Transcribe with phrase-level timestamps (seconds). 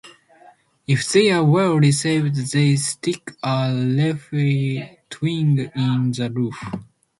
[0.87, 6.59] If they are well received they stick a leafy twig in the roof.